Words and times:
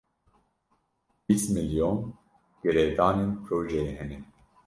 Bîst 1.25 1.47
milyon 1.55 1.95
girêdanên 2.63 3.31
projeyê 3.43 3.85
hene. 3.97 4.17